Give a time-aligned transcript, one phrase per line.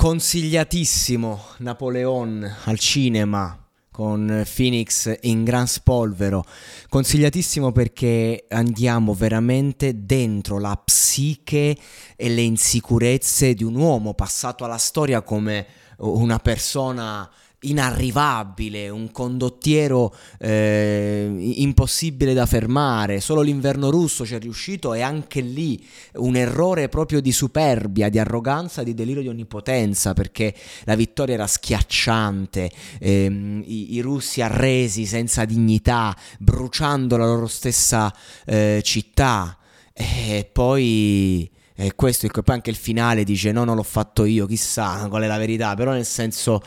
[0.00, 6.44] Consigliatissimo Napoleon al cinema con Phoenix in gran spolvero.
[6.88, 11.76] Consigliatissimo perché andiamo veramente dentro la psiche
[12.14, 17.28] e le insicurezze di un uomo passato alla storia come una persona
[17.60, 23.20] inarrivabile, un condottiero eh, impossibile da fermare.
[23.20, 28.18] Solo l'inverno russo ci è riuscito e anche lì un errore proprio di superbia, di
[28.18, 32.70] arroganza, di delirio di onnipotenza, perché la vittoria era schiacciante,
[33.00, 38.14] ehm, i, i, russi arresi senza dignità, bruciando la loro stessa
[38.46, 39.56] eh, città.
[39.92, 41.50] E poi...
[41.80, 45.22] E questo, e poi anche il finale dice: No, non l'ho fatto io, chissà qual
[45.22, 45.74] è la verità.
[45.76, 46.60] Però, nel senso,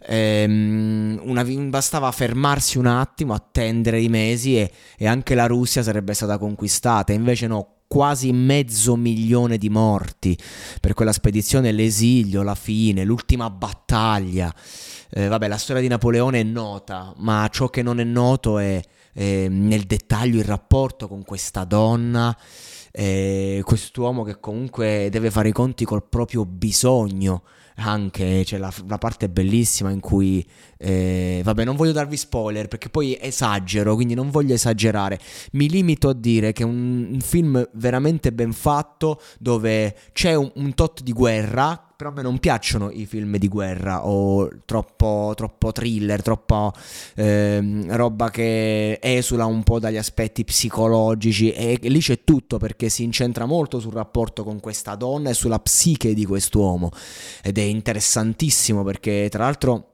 [0.00, 6.12] ehm, una, bastava fermarsi un attimo, attendere i mesi e, e anche la Russia sarebbe
[6.12, 7.14] stata conquistata.
[7.14, 10.36] Invece no, quasi mezzo milione di morti
[10.82, 14.54] per quella spedizione, l'esilio, la fine, l'ultima battaglia.
[15.08, 18.78] Eh, vabbè, la storia di Napoleone è nota, ma ciò che non è noto è,
[19.14, 22.36] è nel dettaglio il rapporto con questa donna,
[23.00, 27.44] eh, quest'uomo che comunque deve fare i conti col proprio bisogno
[27.78, 30.46] anche c'è la, la, parte bellissima in cui
[30.76, 35.18] eh, vabbè non voglio darvi spoiler perché poi esagero quindi non voglio esagerare.
[35.52, 40.50] Mi limito a dire che è un, un film veramente ben fatto dove c'è un,
[40.54, 45.32] un tot di guerra però a me non piacciono i film di guerra o troppo,
[45.34, 46.72] troppo thriller, troppa
[47.16, 53.02] eh, roba che esula un po' dagli aspetti psicologici e lì c'è tutto perché si
[53.02, 56.92] incentra molto sul rapporto con questa donna e sulla psiche di quest'uomo.
[57.42, 59.92] Ed è interessantissimo perché tra l'altro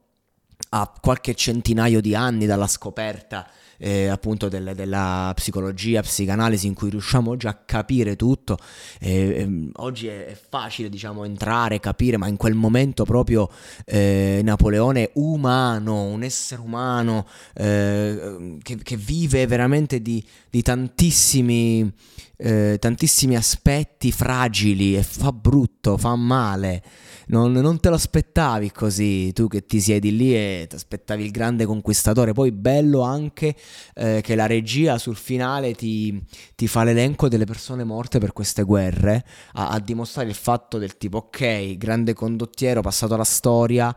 [0.70, 3.48] ha qualche centinaio di anni dalla scoperta
[3.78, 8.56] eh, appunto del, della psicologia, psicanalisi in cui riusciamo oggi a capire tutto.
[9.00, 13.50] Eh, ehm, oggi è, è, facile diciamo entrare, capire, ma in quel momento proprio
[13.84, 21.92] eh, Napoleone umano, un essere umano eh, che, che, vive veramente di, di tantissimi,
[22.36, 26.82] eh, tantissimi aspetti fragili e fa brutto, fa male
[27.26, 31.30] non, non, te lo aspettavi così, tu che ti siedi lì e ti aspettavi il
[31.30, 32.32] grande conquistatore.
[32.32, 33.54] Poi bello anche
[33.94, 36.22] eh, che la regia sul finale ti,
[36.54, 39.24] ti, fa l'elenco delle persone morte per queste guerre,
[39.54, 43.94] a, a dimostrare il fatto del tipo, ok, grande condottiero, passato alla storia,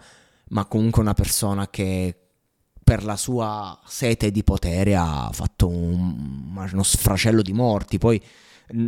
[0.49, 2.26] ma comunque una persona che
[2.87, 7.97] per la sua sete di potere ha fatto un, uno sfracello di morti.
[7.97, 8.17] Poi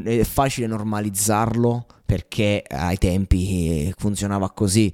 [0.05, 4.91] è facile normalizzarlo perché ai tempi eh, funzionava così.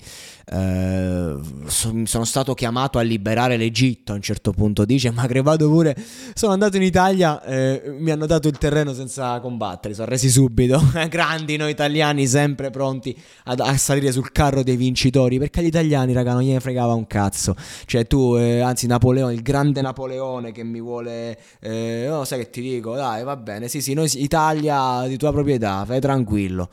[0.47, 5.95] Eh, sono stato chiamato a liberare l'Egitto a un certo punto, dice, ma crevato pure,
[6.33, 10.77] sono andato in Italia, eh, mi hanno dato il terreno senza combattere, sono resi subito.
[11.07, 16.11] Grandi noi italiani, sempre pronti a, a, salire sul carro dei vincitori, perché agli italiani,
[16.11, 17.55] raga, non gliene fregava un cazzo.
[17.85, 21.39] Cioè tu, eh, anzi Napoleone, il grande Napoleone che mi vuole...
[21.61, 25.31] Eh, no, sai che ti dico, dai, va bene, sì, sì, noi Italia di tua
[25.31, 26.69] proprietà, fai tranquillo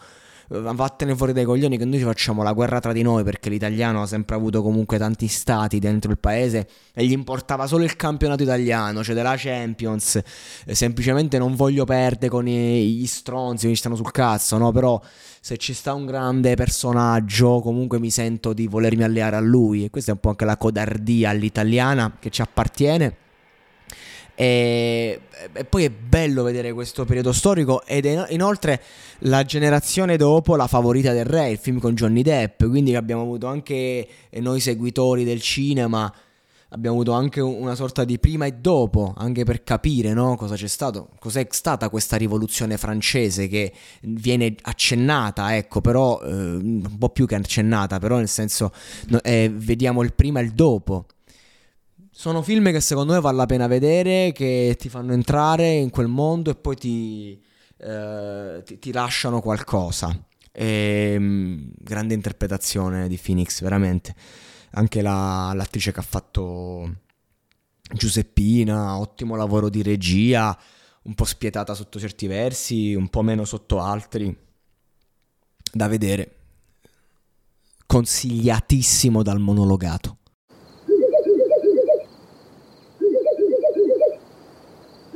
[0.60, 4.02] vattene fuori dai coglioni che noi ci facciamo la guerra tra di noi perché l'italiano
[4.02, 8.42] ha sempre avuto comunque tanti stati dentro il paese e gli importava solo il campionato
[8.42, 10.20] italiano, cioè della Champions,
[10.66, 14.72] eh, semplicemente non voglio perdere con gli stronzi che mi stanno sul cazzo, no?
[14.72, 15.00] Però
[15.40, 19.84] se ci sta un grande personaggio comunque mi sento di volermi alleare a lui.
[19.84, 23.16] E questa è un po' anche la codardia all'italiana che ci appartiene
[24.34, 25.20] E,
[25.52, 28.82] e, poi è bello vedere questo periodo storico ed è inoltre
[29.20, 33.46] la generazione dopo la favorita del re, il film con Johnny Depp, quindi abbiamo avuto
[33.46, 36.12] anche noi seguitori del cinema
[36.72, 40.66] abbiamo avuto anche una sorta di prima e dopo, anche per capire no, cosa c'è
[40.66, 47.26] stato, cos'è stata questa rivoluzione francese che viene accennata, ecco, però eh, un po' più
[47.26, 48.72] che accennata, però nel senso
[49.22, 51.06] eh, vediamo il prima e il dopo.
[52.14, 56.08] Sono film che secondo me vale la pena vedere, che ti fanno entrare in quel
[56.08, 57.42] mondo e poi ti,
[57.78, 60.14] eh, ti, ti lasciano qualcosa.
[60.52, 64.14] E, ehm, grande interpretazione di Phoenix, veramente
[64.72, 66.96] anche la, l'attrice che ha fatto
[67.94, 70.56] Giuseppina, ottimo lavoro di regia,
[71.04, 74.36] un po' spietata sotto certi versi, un po' meno sotto altri.
[75.72, 76.36] Da vedere.
[77.86, 80.18] Consigliatissimo dal monologato.